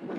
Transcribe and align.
Va. 0.00 0.12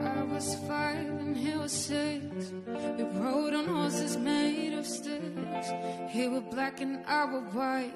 I 0.00 0.22
was 0.22 0.54
five 0.68 0.96
and 0.98 1.36
he 1.36 1.56
was 1.56 1.72
six. 1.72 2.52
We 2.96 3.02
rode 3.02 3.54
on 3.54 3.66
horses 3.66 4.16
made 4.16 4.74
of 4.74 4.86
sticks. 4.86 5.72
He 6.10 6.28
was 6.28 6.42
black 6.50 6.80
and 6.80 7.04
I 7.06 7.24
was 7.24 7.42
white. 7.54 7.94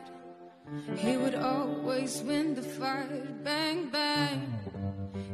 He 0.96 1.16
would 1.16 1.36
always 1.36 2.20
win 2.22 2.54
the 2.56 2.62
fight. 2.62 3.44
Bang, 3.44 3.90
bang. 3.90 4.52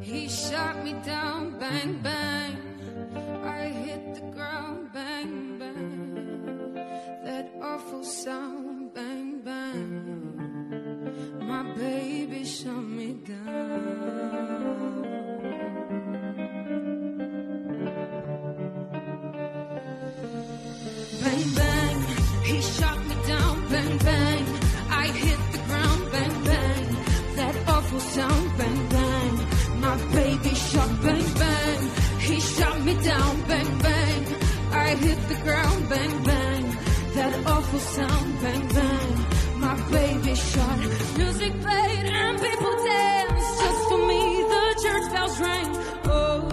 He 0.01 0.29
shot 0.29 0.85
me 0.85 0.93
down. 1.05 1.59
Bang, 1.59 2.03
bang. 2.03 2.72
Sound. 8.03 8.93
Bang, 8.95 9.41
bang. 9.45 9.89
My 11.49 11.63
baby 11.75 12.45
shot 12.45 12.85
me 12.85 13.13
down. 13.15 15.03
Bang 21.23 21.45
bang, 21.55 21.99
he 22.45 22.61
shot 22.61 22.99
me 23.07 23.15
down. 23.27 23.69
Bang 23.71 23.99
bang, 23.99 24.45
I 24.91 25.07
hit 25.07 25.41
the 25.53 25.59
ground. 25.69 26.03
Bang 26.13 26.37
bang, 26.45 26.87
that 27.37 27.55
awful 27.69 28.01
sound. 28.01 28.59
Bang 28.59 28.89
bang, 28.89 29.35
my 29.81 29.97
baby 30.13 30.55
shot. 30.55 30.91
Bang 31.03 31.29
bang, 31.43 31.81
he 32.19 32.41
shot 32.41 32.81
me 32.83 32.95
down. 32.95 33.35
Bang 33.49 33.79
bang, 33.79 34.27
I 34.73 34.89
hit 35.05 35.21
the 35.29 35.39
ground. 35.45 35.89
Bang 35.89 36.25
bang, 36.25 36.52
Bang 37.85 38.69
bang, 38.69 39.27
my 39.59 39.75
baby 39.91 40.35
shot. 40.35 40.79
Music 41.19 41.53
played 41.61 42.07
and 42.07 42.41
people 42.41 42.85
danced 42.85 43.61
just 43.61 43.89
for 43.89 43.99
me. 44.07 44.23
The 44.53 44.65
church 44.83 45.13
bells 45.13 45.41
rang. 45.41 45.77
Oh. 46.05 46.49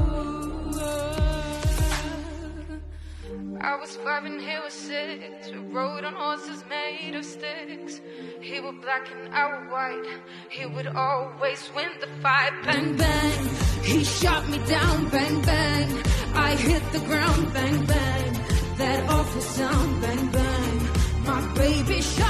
I 3.62 3.76
was 3.76 3.96
five 3.98 4.26
and 4.26 4.42
he 4.42 4.58
was 4.60 4.74
six. 4.74 5.52
We 5.52 5.58
rode 5.58 6.04
on 6.04 6.14
horses 6.14 6.64
made 6.68 7.16
of 7.16 7.24
sticks. 7.26 8.02
He 8.42 8.60
was 8.60 8.76
black 8.82 9.12
and 9.12 9.34
I 9.34 9.46
was 9.54 9.72
white. 9.72 10.06
He 10.50 10.66
would 10.66 10.88
always 10.88 11.70
win 11.76 11.90
the 12.02 12.08
fight. 12.24 12.54
Bang 12.66 12.96
bang, 12.98 13.50
he 13.84 14.04
shot 14.04 14.50
me 14.50 14.58
down. 14.68 15.10
Bang 15.10 15.42
bang, 15.42 16.04
I 16.34 16.56
hit 16.56 16.84
the 16.92 17.00
ground. 17.00 17.54
Bang, 17.54 17.69
sound. 21.98 22.29